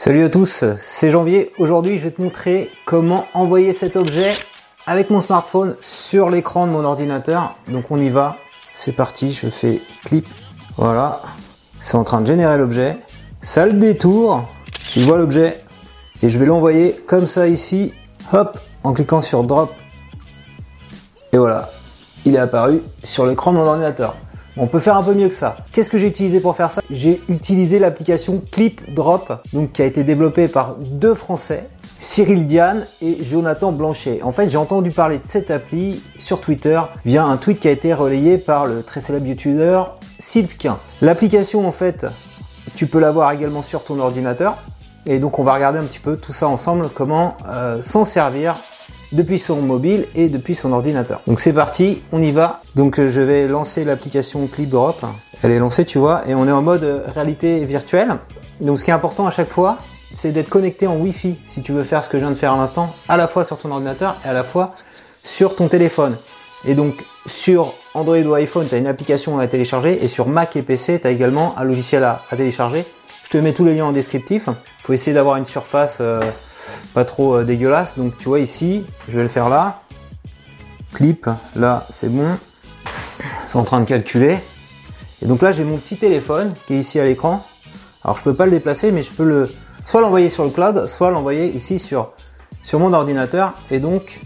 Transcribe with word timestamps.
Salut 0.00 0.22
à 0.22 0.28
tous, 0.28 0.64
c'est 0.80 1.10
Janvier. 1.10 1.50
Aujourd'hui, 1.58 1.98
je 1.98 2.04
vais 2.04 2.12
te 2.12 2.22
montrer 2.22 2.70
comment 2.84 3.26
envoyer 3.34 3.72
cet 3.72 3.96
objet 3.96 4.32
avec 4.86 5.10
mon 5.10 5.20
smartphone 5.20 5.74
sur 5.82 6.30
l'écran 6.30 6.68
de 6.68 6.70
mon 6.70 6.84
ordinateur. 6.84 7.56
Donc 7.66 7.90
on 7.90 8.00
y 8.00 8.08
va. 8.08 8.36
C'est 8.72 8.92
parti, 8.92 9.32
je 9.32 9.48
fais 9.48 9.82
clip. 10.04 10.24
Voilà. 10.76 11.20
C'est 11.80 11.96
en 11.96 12.04
train 12.04 12.20
de 12.20 12.28
générer 12.28 12.56
l'objet. 12.58 12.96
Ça 13.42 13.66
le 13.66 13.72
détour. 13.72 14.48
Tu 14.88 15.00
vois 15.00 15.18
l'objet. 15.18 15.64
Et 16.22 16.28
je 16.28 16.38
vais 16.38 16.46
l'envoyer 16.46 16.94
comme 17.08 17.26
ça 17.26 17.48
ici. 17.48 17.92
Hop, 18.32 18.56
en 18.84 18.92
cliquant 18.92 19.20
sur 19.20 19.42
drop. 19.42 19.72
Et 21.32 21.38
voilà. 21.38 21.70
Il 22.24 22.36
est 22.36 22.38
apparu 22.38 22.84
sur 23.02 23.26
l'écran 23.26 23.50
de 23.50 23.56
mon 23.56 23.66
ordinateur. 23.66 24.14
On 24.60 24.66
peut 24.66 24.80
faire 24.80 24.96
un 24.96 25.04
peu 25.04 25.14
mieux 25.14 25.28
que 25.28 25.36
ça. 25.36 25.56
Qu'est-ce 25.70 25.88
que 25.88 25.98
j'ai 25.98 26.08
utilisé 26.08 26.40
pour 26.40 26.56
faire 26.56 26.72
ça? 26.72 26.82
J'ai 26.90 27.20
utilisé 27.28 27.78
l'application 27.78 28.42
Clip 28.50 28.92
Drop, 28.92 29.32
donc 29.52 29.70
qui 29.70 29.82
a 29.82 29.84
été 29.84 30.02
développée 30.02 30.48
par 30.48 30.74
deux 30.80 31.14
Français, 31.14 31.68
Cyril 32.00 32.44
Diane 32.44 32.84
et 33.00 33.22
Jonathan 33.22 33.70
Blanchet. 33.70 34.20
En 34.22 34.32
fait, 34.32 34.48
j'ai 34.48 34.56
entendu 34.56 34.90
parler 34.90 35.18
de 35.18 35.22
cette 35.22 35.52
appli 35.52 36.02
sur 36.18 36.40
Twitter 36.40 36.80
via 37.04 37.24
un 37.24 37.36
tweet 37.36 37.60
qui 37.60 37.68
a 37.68 37.70
été 37.70 37.94
relayé 37.94 38.36
par 38.36 38.66
le 38.66 38.82
très 38.82 39.00
célèbre 39.00 39.26
youtubeur 39.26 39.96
Sylvquin. 40.18 40.78
L'application, 41.02 41.64
en 41.64 41.72
fait, 41.72 42.06
tu 42.74 42.88
peux 42.88 42.98
l'avoir 42.98 43.30
également 43.30 43.62
sur 43.62 43.84
ton 43.84 44.00
ordinateur. 44.00 44.56
Et 45.06 45.20
donc, 45.20 45.38
on 45.38 45.44
va 45.44 45.54
regarder 45.54 45.78
un 45.78 45.84
petit 45.84 46.00
peu 46.00 46.16
tout 46.16 46.32
ça 46.32 46.48
ensemble, 46.48 46.88
comment 46.92 47.36
euh, 47.48 47.80
s'en 47.80 48.04
servir 48.04 48.56
depuis 49.12 49.38
son 49.38 49.62
mobile 49.62 50.06
et 50.14 50.28
depuis 50.28 50.54
son 50.54 50.72
ordinateur. 50.72 51.20
Donc 51.26 51.40
c'est 51.40 51.52
parti, 51.52 52.02
on 52.12 52.20
y 52.20 52.30
va. 52.30 52.62
Donc 52.74 52.98
euh, 52.98 53.08
je 53.08 53.20
vais 53.20 53.46
lancer 53.48 53.84
l'application 53.84 54.46
Clip 54.46 54.68
Drop. 54.68 55.04
Elle 55.42 55.52
est 55.52 55.58
lancée, 55.58 55.84
tu 55.84 55.98
vois, 55.98 56.28
et 56.28 56.34
on 56.34 56.46
est 56.46 56.52
en 56.52 56.62
mode 56.62 56.84
euh, 56.84 57.02
réalité 57.14 57.64
virtuelle. 57.64 58.16
Donc 58.60 58.78
ce 58.78 58.84
qui 58.84 58.90
est 58.90 58.94
important 58.94 59.26
à 59.26 59.30
chaque 59.30 59.48
fois, 59.48 59.78
c'est 60.10 60.32
d'être 60.32 60.48
connecté 60.48 60.86
en 60.86 60.96
Wi-Fi 60.96 61.36
si 61.46 61.62
tu 61.62 61.72
veux 61.72 61.82
faire 61.82 62.04
ce 62.04 62.08
que 62.08 62.18
je 62.18 62.22
viens 62.22 62.30
de 62.30 62.36
faire 62.36 62.52
à 62.52 62.56
l'instant, 62.56 62.94
à 63.08 63.16
la 63.16 63.26
fois 63.26 63.44
sur 63.44 63.58
ton 63.58 63.70
ordinateur 63.70 64.16
et 64.24 64.28
à 64.28 64.32
la 64.32 64.42
fois 64.42 64.74
sur 65.22 65.56
ton 65.56 65.68
téléphone. 65.68 66.16
Et 66.64 66.74
donc 66.74 66.94
sur 67.26 67.74
Android 67.94 68.18
ou 68.18 68.34
iPhone, 68.34 68.66
tu 68.68 68.74
as 68.74 68.78
une 68.78 68.86
application 68.86 69.38
à 69.38 69.46
télécharger 69.46 70.02
et 70.02 70.08
sur 70.08 70.28
Mac 70.28 70.56
et 70.56 70.62
PC, 70.62 71.00
tu 71.00 71.06
as 71.06 71.10
également 71.10 71.56
un 71.58 71.64
logiciel 71.64 72.04
à, 72.04 72.22
télécharger. 72.30 72.84
Je 73.28 73.36
te 73.36 73.42
mets 73.42 73.52
tous 73.52 73.66
les 73.66 73.74
liens 73.74 73.84
en 73.84 73.92
descriptif. 73.92 74.46
Il 74.46 74.86
faut 74.86 74.94
essayer 74.94 75.12
d'avoir 75.12 75.36
une 75.36 75.44
surface 75.44 75.98
euh, 76.00 76.18
pas 76.94 77.04
trop 77.04 77.34
euh, 77.34 77.44
dégueulasse. 77.44 77.98
Donc 77.98 78.16
tu 78.16 78.30
vois 78.30 78.40
ici, 78.40 78.86
je 79.06 79.18
vais 79.18 79.22
le 79.22 79.28
faire 79.28 79.50
là. 79.50 79.82
Clip, 80.94 81.28
là 81.54 81.86
c'est 81.90 82.08
bon. 82.08 82.38
C'est 83.44 83.58
en 83.58 83.64
train 83.64 83.80
de 83.80 83.84
calculer. 83.84 84.38
Et 85.20 85.26
donc 85.26 85.42
là 85.42 85.52
j'ai 85.52 85.62
mon 85.64 85.76
petit 85.76 85.98
téléphone 85.98 86.54
qui 86.66 86.72
est 86.72 86.78
ici 86.78 86.98
à 87.00 87.04
l'écran. 87.04 87.44
Alors 88.02 88.16
je 88.16 88.22
peux 88.22 88.32
pas 88.32 88.46
le 88.46 88.52
déplacer 88.52 88.92
mais 88.92 89.02
je 89.02 89.12
peux 89.12 89.24
le 89.24 89.52
soit 89.84 90.00
l'envoyer 90.00 90.30
sur 90.30 90.44
le 90.44 90.50
cloud, 90.50 90.86
soit 90.86 91.10
l'envoyer 91.10 91.54
ici 91.54 91.78
sur, 91.78 92.12
sur 92.62 92.78
mon 92.78 92.94
ordinateur. 92.94 93.52
Et 93.70 93.78
donc 93.78 94.20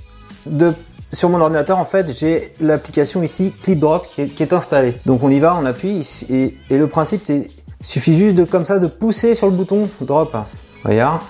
de, 0.46 0.72
sur 1.12 1.28
mon 1.28 1.40
ordinateur 1.40 1.78
en 1.78 1.86
fait 1.86 2.16
j'ai 2.16 2.54
l'application 2.60 3.24
ici 3.24 3.52
ClipDrop 3.64 4.06
qui 4.14 4.20
est, 4.20 4.28
qui 4.28 4.44
est 4.44 4.52
installée. 4.52 4.94
Donc 5.06 5.24
on 5.24 5.28
y 5.28 5.40
va, 5.40 5.56
on 5.60 5.66
appuie 5.66 6.08
et, 6.30 6.56
et 6.70 6.78
le 6.78 6.86
principe 6.86 7.22
c'est 7.24 7.50
suffit 7.82 8.14
juste 8.14 8.36
de 8.36 8.44
comme 8.44 8.64
ça 8.64 8.78
de 8.78 8.86
pousser 8.86 9.34
sur 9.34 9.48
le 9.48 9.52
bouton 9.52 9.88
drop. 10.00 10.36
Regarde, 10.84 11.20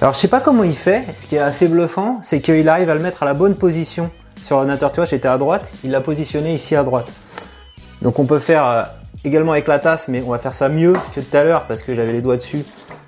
alors 0.00 0.14
je 0.14 0.18
sais 0.18 0.28
pas 0.28 0.40
comment 0.40 0.64
il 0.64 0.74
fait, 0.74 1.04
ce 1.16 1.26
qui 1.26 1.36
est 1.36 1.40
assez 1.40 1.68
bluffant, 1.68 2.18
c'est 2.22 2.40
qu'il 2.40 2.68
arrive 2.68 2.90
à 2.90 2.94
le 2.94 3.00
mettre 3.00 3.22
à 3.22 3.26
la 3.26 3.34
bonne 3.34 3.54
position 3.54 4.10
sur 4.42 4.56
l'ordinateur. 4.56 4.92
Tu 4.92 4.96
vois, 4.96 5.06
j'étais 5.06 5.28
à 5.28 5.38
droite, 5.38 5.66
il 5.84 5.90
l'a 5.90 6.00
positionné 6.00 6.54
ici 6.54 6.76
à 6.76 6.84
droite. 6.84 7.06
Donc 8.02 8.18
on 8.18 8.26
peut 8.26 8.38
faire 8.38 8.66
euh, 8.66 8.82
également 9.24 9.52
avec 9.52 9.68
la 9.68 9.78
tasse, 9.78 10.08
mais 10.08 10.22
on 10.26 10.30
va 10.30 10.38
faire 10.38 10.54
ça 10.54 10.68
mieux 10.68 10.92
que 11.14 11.20
tout 11.20 11.36
à 11.36 11.44
l'heure 11.44 11.66
parce 11.66 11.82
que 11.82 11.94
j'avais 11.94 12.12
les 12.12 12.20
doigts 12.20 12.36
dessus 12.36 12.64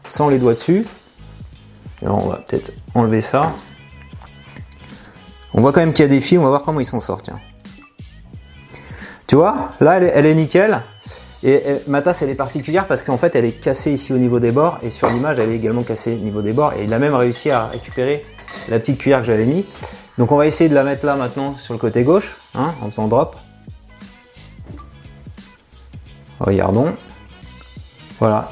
sans 0.06 0.28
les 0.28 0.38
doigts 0.38 0.54
dessus. 0.54 0.86
Alors 2.02 2.24
on 2.24 2.28
va 2.28 2.36
peut-être 2.36 2.72
enlever 2.94 3.20
ça. 3.20 3.52
On 5.52 5.60
voit 5.60 5.72
quand 5.72 5.80
même 5.80 5.92
qu'il 5.92 6.04
y 6.04 6.06
a 6.06 6.10
des 6.10 6.20
fils, 6.20 6.38
on 6.38 6.42
va 6.42 6.48
voir 6.48 6.62
comment 6.62 6.80
ils 6.80 6.86
s'en 6.86 7.00
sortent. 7.00 7.30
Tu 9.26 9.36
vois, 9.36 9.70
là 9.80 9.96
elle 9.98 10.26
est 10.26 10.34
nickel. 10.34 10.80
Et 11.46 11.62
ma 11.86 12.00
tasse, 12.00 12.22
elle 12.22 12.30
est 12.30 12.34
particulière 12.34 12.86
parce 12.86 13.02
qu'en 13.02 13.18
fait, 13.18 13.36
elle 13.36 13.44
est 13.44 13.52
cassée 13.52 13.92
ici 13.92 14.14
au 14.14 14.16
niveau 14.16 14.40
des 14.40 14.50
bords 14.50 14.78
et 14.82 14.88
sur 14.88 15.08
l'image, 15.08 15.38
elle 15.38 15.50
est 15.50 15.56
également 15.56 15.82
cassée 15.82 16.14
au 16.14 16.24
niveau 16.24 16.40
des 16.40 16.54
bords. 16.54 16.72
Et 16.72 16.84
il 16.84 16.94
a 16.94 16.98
même 16.98 17.14
réussi 17.14 17.50
à 17.50 17.66
récupérer 17.66 18.22
la 18.70 18.78
petite 18.78 18.96
cuillère 18.96 19.20
que 19.20 19.26
j'avais 19.26 19.44
mis. 19.44 19.66
Donc 20.16 20.32
on 20.32 20.36
va 20.36 20.46
essayer 20.46 20.70
de 20.70 20.74
la 20.74 20.84
mettre 20.84 21.04
là 21.04 21.16
maintenant 21.16 21.54
sur 21.54 21.74
le 21.74 21.78
côté 21.78 22.02
gauche, 22.02 22.34
hein, 22.54 22.72
en 22.80 22.90
faisant 22.90 23.08
drop. 23.08 23.36
Regardons. 26.40 26.94
Voilà. 28.18 28.50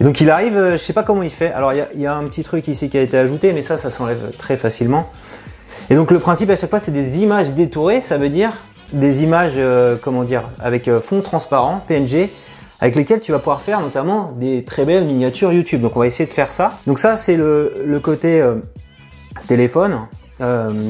Et 0.00 0.04
donc 0.04 0.20
il 0.22 0.30
arrive, 0.30 0.56
euh, 0.56 0.72
je 0.72 0.76
sais 0.78 0.94
pas 0.94 1.02
comment 1.02 1.22
il 1.22 1.30
fait. 1.30 1.52
Alors 1.52 1.74
il 1.74 2.00
y, 2.00 2.06
a 2.06 2.16
un 2.16 2.24
petit 2.24 2.42
truc 2.42 2.66
ici 2.66 2.88
qui 2.88 2.96
a 2.96 3.02
été 3.02 3.18
ajouté, 3.18 3.52
mais 3.52 3.60
ça, 3.62 3.76
ça 3.76 3.90
s'enlève 3.90 4.32
très 4.38 4.56
facilement. 4.56 5.10
Et 5.90 5.96
donc 5.96 6.10
le 6.10 6.18
principe 6.18 6.48
à 6.48 6.56
chaque 6.56 6.70
fois, 6.70 6.78
c'est 6.78 6.92
des 6.92 7.18
images 7.18 7.50
détourées. 7.50 8.00
Ça 8.00 8.16
veut 8.16 8.30
dire 8.30 8.52
des 8.92 9.22
images, 9.22 9.54
euh, 9.56 9.96
comment 10.00 10.24
dire, 10.24 10.42
avec 10.60 10.88
euh, 10.88 11.00
fond 11.00 11.20
transparent, 11.20 11.82
PNG, 11.86 12.30
avec 12.80 12.96
lesquels 12.96 13.20
tu 13.20 13.32
vas 13.32 13.38
pouvoir 13.38 13.60
faire 13.60 13.80
notamment 13.80 14.32
des 14.36 14.64
très 14.64 14.84
belles 14.84 15.04
miniatures 15.04 15.52
YouTube. 15.52 15.80
Donc 15.80 15.96
on 15.96 16.00
va 16.00 16.06
essayer 16.06 16.26
de 16.26 16.32
faire 16.32 16.50
ça. 16.50 16.74
Donc 16.86 16.98
ça 16.98 17.16
c'est 17.16 17.36
le, 17.36 18.00
côté 18.02 18.40
euh, 18.40 18.56
téléphone. 19.46 19.98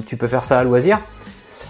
tu 0.07 0.17
peux 0.17 0.29
faire 0.29 0.45
ça 0.45 0.59
à 0.59 0.65
loisir. 0.65 1.01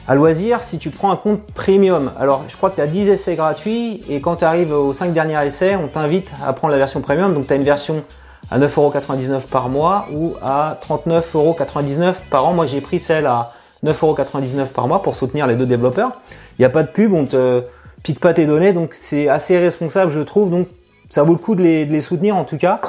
À 0.08 0.14
loisir, 0.14 0.62
si 0.62 0.78
tu 0.78 0.90
prends 0.90 1.10
un 1.10 1.16
compte 1.16 1.42
premium, 1.52 2.12
alors 2.18 2.44
je 2.48 2.56
crois 2.56 2.70
que 2.70 2.76
tu 2.76 2.80
as 2.80 2.86
10 2.86 3.08
essais 3.10 3.34
gratuits 3.34 4.02
et 4.08 4.20
quand 4.20 4.36
tu 4.36 4.44
arrives 4.44 4.72
aux 4.72 4.92
5 4.92 5.12
derniers 5.12 5.46
essais, 5.46 5.76
on 5.76 5.88
t'invite 5.88 6.28
à 6.44 6.52
prendre 6.52 6.72
la 6.72 6.78
version 6.78 7.00
premium. 7.00 7.34
Donc 7.34 7.46
tu 7.46 7.52
as 7.52 7.56
une 7.56 7.64
version 7.64 8.02
à 8.50 8.58
9,99€ 8.58 9.42
par 9.48 9.68
mois 9.68 10.06
ou 10.12 10.34
à 10.42 10.78
39,99€ 10.88 12.14
par 12.30 12.46
an. 12.46 12.52
Moi 12.52 12.66
j'ai 12.66 12.80
pris 12.80 13.00
celle 13.00 13.26
à 13.26 13.52
9,99€ 13.84 14.68
par 14.68 14.88
mois 14.88 15.02
pour 15.02 15.16
soutenir 15.16 15.46
les 15.46 15.56
deux 15.56 15.66
développeurs. 15.66 16.12
Il 16.58 16.62
n'y 16.62 16.66
a 16.66 16.70
pas 16.70 16.82
de 16.82 16.88
pub, 16.88 17.12
on 17.12 17.26
te 17.26 17.62
pique 18.02 18.20
pas 18.20 18.34
tes 18.34 18.46
données, 18.46 18.72
donc 18.72 18.94
c'est 18.94 19.28
assez 19.28 19.58
responsable 19.58 20.10
je 20.12 20.20
trouve, 20.20 20.50
donc 20.50 20.68
ça 21.08 21.22
vaut 21.22 21.32
le 21.32 21.38
coup 21.38 21.54
de 21.54 21.62
les, 21.62 22.00
soutenir 22.00 22.36
en 22.36 22.44
tout 22.44 22.56
cas. 22.56 22.80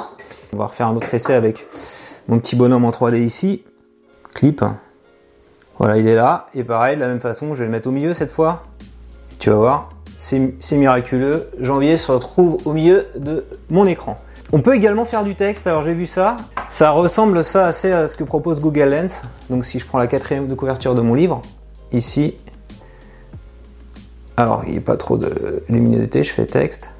On 0.52 0.56
va 0.56 0.66
refaire 0.66 0.86
un 0.86 0.96
autre 0.96 1.12
essai 1.12 1.34
avec 1.34 1.66
mon 2.28 2.38
petit 2.38 2.56
bonhomme 2.56 2.84
en 2.84 2.90
3D 2.90 3.20
ici. 3.20 3.64
Clip. 4.34 4.64
Voilà, 5.78 5.96
il 5.98 6.08
est 6.08 6.14
là. 6.14 6.46
Et 6.54 6.64
pareil, 6.64 6.96
de 6.96 7.00
la 7.00 7.08
même 7.08 7.20
façon, 7.20 7.54
je 7.54 7.60
vais 7.60 7.64
le 7.64 7.70
mettre 7.70 7.88
au 7.88 7.92
milieu 7.92 8.14
cette 8.14 8.30
fois. 8.30 8.64
Tu 9.38 9.50
vas 9.50 9.56
voir, 9.56 9.90
c'est 10.16 10.76
miraculeux. 10.76 11.50
Janvier 11.60 11.96
se 11.96 12.12
retrouve 12.12 12.58
au 12.64 12.72
milieu 12.72 13.08
de 13.16 13.44
mon 13.68 13.86
écran. 13.86 14.16
On 14.52 14.60
peut 14.60 14.74
également 14.74 15.04
faire 15.04 15.24
du 15.24 15.34
texte, 15.34 15.66
alors 15.66 15.82
j'ai 15.82 15.94
vu 15.94 16.06
ça. 16.06 16.36
Ça 16.74 16.90
ressemble 16.90 17.44
ça 17.44 17.66
assez 17.66 17.92
à 17.92 18.08
ce 18.08 18.16
que 18.16 18.24
propose 18.24 18.60
Google 18.60 18.90
Lens. 18.90 19.22
Donc 19.48 19.64
si 19.64 19.78
je 19.78 19.86
prends 19.86 19.98
la 19.98 20.08
quatrième 20.08 20.48
de 20.48 20.56
couverture 20.56 20.96
de 20.96 21.02
mon 21.02 21.14
livre, 21.14 21.40
ici, 21.92 22.36
alors 24.36 24.64
il 24.66 24.72
n'y 24.72 24.78
a 24.78 24.80
pas 24.80 24.96
trop 24.96 25.16
de 25.16 25.62
luminosité, 25.68 26.24
je 26.24 26.32
fais 26.32 26.46
texte. 26.46 26.90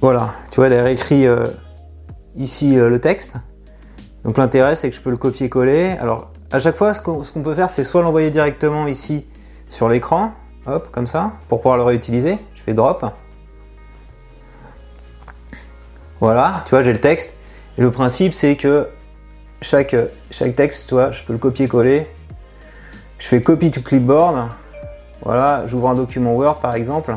Voilà, 0.00 0.32
tu 0.50 0.56
vois, 0.56 0.68
elle 0.68 0.78
a 0.78 0.84
réécrit 0.84 1.26
euh, 1.26 1.48
ici 2.34 2.78
euh, 2.78 2.88
le 2.88 2.98
texte. 2.98 3.34
Donc 4.24 4.38
l'intérêt 4.38 4.74
c'est 4.74 4.88
que 4.88 4.96
je 4.96 5.02
peux 5.02 5.10
le 5.10 5.18
copier-coller. 5.18 5.90
Alors 6.00 6.32
à 6.50 6.60
chaque 6.60 6.76
fois, 6.76 6.94
ce 6.94 7.00
qu'on 7.02 7.42
peut 7.42 7.54
faire, 7.54 7.68
c'est 7.70 7.84
soit 7.84 8.00
l'envoyer 8.00 8.30
directement 8.30 8.86
ici 8.86 9.26
sur 9.68 9.90
l'écran, 9.90 10.32
hop, 10.64 10.88
comme 10.92 11.06
ça, 11.06 11.32
pour 11.46 11.60
pouvoir 11.60 11.76
le 11.76 11.82
réutiliser. 11.82 12.38
Je 12.54 12.62
fais 12.62 12.72
drop. 12.72 13.04
Voilà, 16.20 16.62
tu 16.64 16.70
vois, 16.70 16.82
j'ai 16.82 16.94
le 16.94 17.00
texte. 17.00 17.36
Et 17.78 17.80
le 17.80 17.90
principe, 17.90 18.34
c'est 18.34 18.56
que 18.56 18.88
chaque, 19.62 19.96
chaque 20.30 20.56
texte, 20.56 20.88
tu 20.88 20.94
vois, 20.94 21.10
je 21.10 21.22
peux 21.22 21.32
le 21.32 21.38
copier-coller. 21.38 22.06
Je 23.18 23.26
fais 23.26 23.40
copy 23.40 23.70
to 23.70 23.80
clipboard. 23.80 24.48
Voilà, 25.24 25.64
j'ouvre 25.66 25.88
un 25.88 25.94
document 25.94 26.34
Word 26.34 26.60
par 26.60 26.74
exemple. 26.74 27.14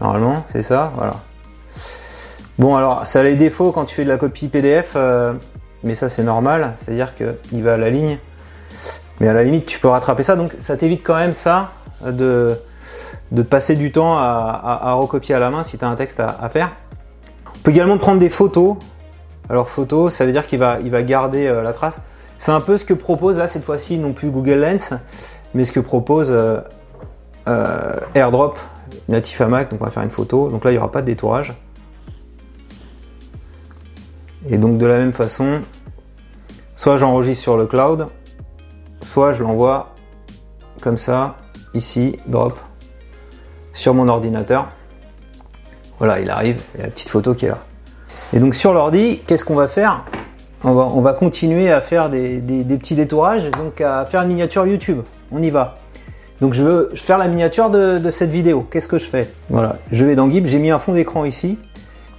Normalement, 0.00 0.44
c'est 0.50 0.62
ça, 0.62 0.92
voilà. 0.94 1.16
Bon, 2.58 2.76
alors, 2.76 3.06
ça 3.06 3.20
a 3.20 3.22
les 3.22 3.34
défauts 3.34 3.72
quand 3.72 3.84
tu 3.84 3.94
fais 3.94 4.04
de 4.04 4.08
la 4.08 4.16
copie 4.16 4.48
PDF, 4.48 4.92
euh, 4.94 5.32
mais 5.82 5.94
ça 5.94 6.08
c'est 6.08 6.22
normal, 6.22 6.74
c'est-à-dire 6.78 7.12
qu'il 7.16 7.62
va 7.62 7.74
à 7.74 7.76
la 7.76 7.90
ligne. 7.90 8.18
Mais 9.18 9.28
à 9.28 9.32
la 9.32 9.42
limite, 9.42 9.66
tu 9.66 9.78
peux 9.80 9.88
rattraper 9.88 10.22
ça, 10.22 10.36
donc 10.36 10.54
ça 10.58 10.76
t'évite 10.76 11.02
quand 11.02 11.16
même 11.16 11.34
ça 11.34 11.72
de, 12.06 12.56
de 13.32 13.42
passer 13.42 13.76
du 13.76 13.92
temps 13.92 14.16
à, 14.16 14.92
recopier 14.94 15.34
à 15.34 15.38
la 15.38 15.50
main 15.50 15.64
si 15.64 15.76
tu 15.76 15.84
as 15.84 15.88
un 15.88 15.96
texte 15.96 16.20
à 16.20 16.48
faire. 16.48 16.70
On 17.56 17.58
peut 17.58 17.72
également 17.72 17.98
prendre 17.98 18.20
des 18.20 18.30
photos. 18.30 18.76
Alors 19.50 19.68
photo, 19.68 20.10
ça 20.10 20.24
veut 20.24 20.30
dire 20.30 20.46
qu'il 20.46 20.60
va, 20.60 20.78
garder 21.02 21.48
euh, 21.48 21.62
la 21.62 21.72
trace. 21.72 22.02
C'est 22.38 22.52
un 22.52 22.60
peu 22.60 22.76
ce 22.76 22.84
que 22.84 22.94
propose 22.94 23.36
là 23.36 23.48
cette 23.48 23.64
fois-ci 23.64 23.98
non 23.98 24.12
plus 24.12 24.30
Google 24.30 24.60
Lens, 24.60 24.94
mais 25.54 25.64
ce 25.64 25.72
que 25.72 25.80
propose 25.80 26.30
euh, 26.30 26.60
euh, 27.48 27.96
AirDrop 28.14 28.54
natif 29.08 29.40
à 29.40 29.48
Mac. 29.48 29.70
Donc 29.70 29.82
on 29.82 29.84
va 29.84 29.90
faire 29.90 30.04
une 30.04 30.10
photo. 30.10 30.48
Donc 30.48 30.64
là 30.64 30.70
il 30.70 30.74
n'y 30.74 30.78
aura 30.78 30.92
pas 30.92 31.02
de 31.02 31.06
détourage. 31.06 31.52
Et 34.48 34.56
donc 34.56 34.78
de 34.78 34.86
la 34.86 34.98
même 34.98 35.12
façon, 35.12 35.60
soit 36.76 36.96
j'enregistre 36.96 37.42
sur 37.42 37.56
le 37.56 37.66
cloud, 37.66 38.06
soit 39.02 39.32
je 39.32 39.42
l'envoie 39.42 39.92
comme 40.80 40.96
ça, 40.96 41.36
ici, 41.74 42.20
drop, 42.28 42.56
sur 43.74 43.94
mon 43.94 44.06
ordinateur. 44.06 44.68
Voilà, 45.98 46.20
il 46.20 46.30
arrive, 46.30 46.62
il 46.74 46.78
y 46.78 46.82
a 46.84 46.86
la 46.86 46.92
petite 46.92 47.08
photo 47.08 47.34
qui 47.34 47.46
est 47.46 47.50
là. 47.50 47.58
Et 48.32 48.38
donc 48.38 48.54
sur 48.54 48.72
l'ordi, 48.72 49.20
qu'est-ce 49.26 49.44
qu'on 49.44 49.56
va 49.56 49.66
faire? 49.66 50.04
On 50.62 50.74
va, 50.74 50.82
on 50.82 51.00
va, 51.00 51.14
continuer 51.14 51.72
à 51.72 51.80
faire 51.80 52.10
des, 52.10 52.40
petits 52.78 52.94
détourages, 52.94 53.50
donc 53.50 53.80
à 53.80 54.04
faire 54.04 54.22
une 54.22 54.28
miniature 54.28 54.66
YouTube. 54.66 55.00
On 55.32 55.42
y 55.42 55.50
va. 55.50 55.74
Donc 56.40 56.54
je 56.54 56.62
veux 56.62 56.92
faire 56.94 57.18
la 57.18 57.28
miniature 57.28 57.70
de, 57.70 58.10
cette 58.10 58.30
vidéo. 58.30 58.66
Qu'est-ce 58.70 58.88
que 58.88 58.98
je 58.98 59.06
fais? 59.06 59.30
Voilà, 59.48 59.76
je 59.90 60.04
vais 60.04 60.14
dans 60.14 60.30
Gib, 60.30 60.46
j'ai 60.46 60.58
mis 60.58 60.70
un 60.70 60.78
fond 60.78 60.92
d'écran 60.92 61.24
ici. 61.24 61.58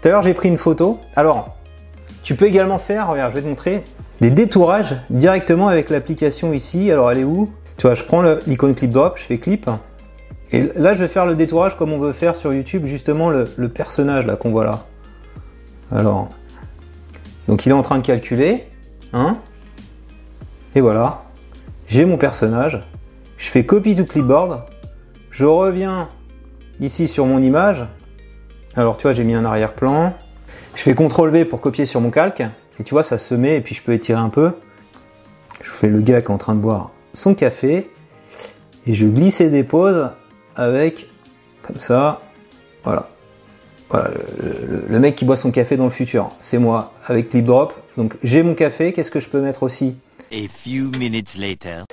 Tout 0.02 0.08
à 0.08 0.12
l'heure 0.12 0.24
j'ai 0.24 0.34
pris 0.34 0.50
une 0.50 0.58
photo. 0.58 1.00
Alors, 1.16 1.56
tu 2.24 2.36
peux 2.36 2.46
également 2.46 2.80
faire, 2.80 3.10
regarde, 3.10 3.32
je 3.32 3.36
vais 3.36 3.44
te 3.44 3.48
montrer, 3.48 3.84
des 4.20 4.32
détourages 4.32 4.96
directement 5.10 5.70
avec 5.70 5.90
l'application 5.90 6.52
ici. 6.52 6.92
Alors 6.92 7.12
elle 7.12 7.20
est 7.20 7.24
où? 7.24 7.48
Tu 7.78 7.88
vois, 7.88 7.96
je 7.96 8.04
prends 8.04 8.22
l'icône 8.48 8.76
clip 8.76 8.92
drop, 8.92 9.18
je 9.18 9.24
fais 9.24 9.38
clip. 9.38 9.70
Et 10.52 10.70
là, 10.76 10.94
je 10.94 11.00
vais 11.00 11.08
faire 11.08 11.26
le 11.26 11.36
détourage 11.36 11.78
comme 11.78 11.94
on 11.94 12.00
veut 12.00 12.12
faire 12.12 12.36
sur 12.36 12.54
YouTube, 12.54 12.86
justement 12.86 13.30
le, 13.30 13.50
le 13.56 13.70
personnage 13.70 14.26
là 14.26 14.36
qu'on 14.36 14.52
voit 14.52 14.66
là. 14.66 14.84
Alors, 15.92 16.30
donc 17.48 17.66
il 17.66 17.70
est 17.70 17.74
en 17.74 17.82
train 17.82 17.98
de 17.98 18.06
calculer. 18.06 18.68
Hein 19.14 19.38
Et 20.76 20.82
voilà. 20.82 21.24
J'ai 21.88 22.06
mon 22.06 22.18
personnage. 22.18 22.84
Je 23.38 23.50
fais 23.50 23.66
copy 23.66 23.96
to 23.96 24.06
clipboard. 24.06 24.64
Je 25.32 25.46
reviens 25.46 26.10
ici 26.80 27.08
sur 27.08 27.26
mon 27.26 27.42
image. 27.42 27.86
Alors 28.76 28.98
tu 28.98 29.04
vois, 29.04 29.14
j'ai 29.14 29.24
mis 29.24 29.34
un 29.34 29.44
arrière-plan. 29.44 30.14
Je 30.76 30.84
fais 30.84 30.96
CTRL 30.96 31.30
V 31.30 31.46
pour 31.46 31.60
copier 31.60 31.86
sur 31.86 32.00
mon 32.00 32.10
calque. 32.10 32.44
Et 32.80 32.84
tu 32.84 32.94
vois, 32.94 33.04
ça 33.04 33.18
se 33.18 33.36
met 33.36 33.58
et 33.58 33.62
puis 33.62 33.76
je 33.76 33.84
peux 33.84 33.94
étirer 33.94 34.20
un 34.20 34.30
peu. 34.30 34.54
Je 35.62 35.70
fais 35.70 35.88
le 35.88 36.02
gars 36.02 36.22
qui 36.22 36.28
est 36.28 36.32
en 36.32 36.38
train 36.38 36.56
de 36.56 36.62
boire 36.62 36.92
son 37.14 37.36
café. 37.36 37.90
Et 38.88 38.94
je 38.94 39.06
glisse 39.06 39.42
et 39.42 39.50
dépose 39.50 40.10
avec, 40.56 41.10
comme 41.62 41.80
ça, 41.80 42.22
voilà. 42.84 43.10
Voilà, 43.92 44.10
le, 44.88 45.00
mec 45.00 45.16
qui 45.16 45.26
boit 45.26 45.36
son 45.36 45.52
café 45.52 45.76
dans 45.76 45.84
le 45.84 45.90
futur, 45.90 46.30
c'est 46.40 46.60
moi, 46.60 46.94
avec 47.08 47.30
Clip 47.30 47.44
Drop. 47.44 47.74
Donc 47.98 48.16
j'ai 48.24 48.42
mon 48.42 48.56
café, 48.56 48.94
qu'est-ce 48.94 49.12
que 49.12 49.20
je 49.20 49.28
peux 49.28 49.42
mettre 49.42 49.64
aussi? 49.64 49.98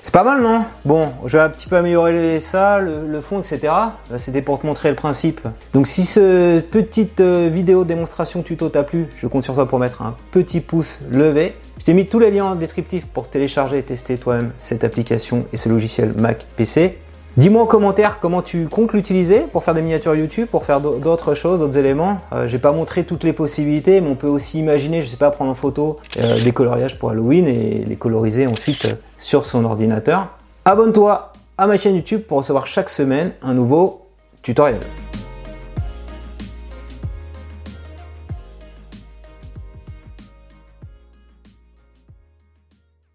C'est 0.00 0.12
pas 0.12 0.22
mal, 0.22 0.40
non? 0.40 0.64
Bon, 0.84 1.10
je 1.26 1.36
vais 1.36 1.42
un 1.42 1.48
petit 1.48 1.66
peu 1.66 1.76
améliorer 1.76 2.38
ça, 2.38 2.78
le, 2.78 3.20
fond, 3.20 3.40
etc. 3.40 3.72
C'était 4.16 4.42
pour 4.42 4.60
te 4.60 4.66
montrer 4.66 4.90
le 4.90 4.94
principe. 4.94 5.40
Donc 5.74 5.88
si 5.88 6.04
cette 6.04 6.70
petite 6.70 7.20
euh, 7.20 7.48
vidéo 7.52 7.84
démonstration 7.84 8.42
tuto 8.42 8.68
t'a 8.68 8.84
plu, 8.84 9.08
je 9.16 9.26
compte 9.26 9.42
sur 9.42 9.54
toi 9.54 9.66
pour 9.66 9.80
mettre 9.80 10.02
un 10.02 10.14
petit 10.30 10.60
pouce 10.60 11.00
levé. 11.10 11.52
Je 11.80 11.84
t'ai 11.84 11.94
mis 11.94 12.06
tous 12.06 12.20
les 12.20 12.30
liens 12.30 12.44
en 12.44 12.54
descriptif 12.54 13.06
pour 13.06 13.28
télécharger 13.28 13.78
et 13.78 13.82
tester 13.82 14.16
toi-même 14.18 14.52
cette 14.56 14.84
application 14.84 15.46
et 15.52 15.56
ce 15.56 15.68
logiciel 15.68 16.12
Mac 16.16 16.46
PC. 16.56 16.98
Dis-moi 17.36 17.62
en 17.62 17.66
commentaire 17.66 18.18
comment 18.18 18.42
tu 18.42 18.66
comptes 18.66 18.92
l'utiliser 18.92 19.42
pour 19.42 19.62
faire 19.62 19.74
des 19.74 19.82
miniatures 19.82 20.16
YouTube, 20.16 20.48
pour 20.50 20.64
faire 20.64 20.80
d'autres 20.80 21.34
choses, 21.34 21.60
d'autres 21.60 21.76
éléments. 21.76 22.16
Euh, 22.32 22.48
J'ai 22.48 22.58
pas 22.58 22.72
montré 22.72 23.04
toutes 23.04 23.22
les 23.22 23.32
possibilités, 23.32 24.00
mais 24.00 24.10
on 24.10 24.16
peut 24.16 24.26
aussi 24.26 24.58
imaginer, 24.58 25.02
je 25.02 25.08
sais 25.08 25.16
pas, 25.16 25.30
prendre 25.30 25.50
en 25.50 25.54
photo 25.54 25.98
euh, 26.18 26.42
des 26.42 26.52
coloriages 26.52 26.98
pour 26.98 27.10
Halloween 27.10 27.46
et 27.46 27.84
les 27.86 27.96
coloriser 27.96 28.48
ensuite 28.48 28.86
euh, 28.86 28.94
sur 29.20 29.46
son 29.46 29.64
ordinateur. 29.64 30.28
Abonne-toi 30.64 31.32
à 31.56 31.66
ma 31.68 31.76
chaîne 31.76 31.94
YouTube 31.94 32.22
pour 32.26 32.38
recevoir 32.38 32.66
chaque 32.66 32.90
semaine 32.90 33.32
un 33.42 33.54
nouveau 33.54 34.00
tutoriel. 34.42 34.80